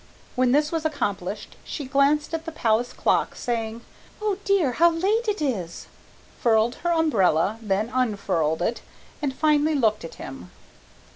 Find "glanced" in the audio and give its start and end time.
1.85-2.33